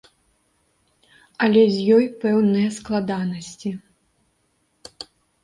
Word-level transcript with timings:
Але 1.47 1.63
з 1.75 1.97
ёй 1.97 2.05
пэўныя 2.23 2.69
складанасці. 2.79 3.69